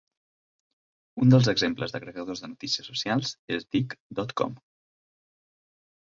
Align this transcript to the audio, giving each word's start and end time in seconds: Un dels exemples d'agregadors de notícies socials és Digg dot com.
Un 1.25 1.33
dels 1.33 1.49
exemples 1.51 1.91
d'agregadors 1.95 2.41
de 2.43 2.49
notícies 2.53 2.89
socials 2.91 3.33
és 3.57 3.67
Digg 3.75 3.93
dot 4.21 4.33
com. 4.41 4.57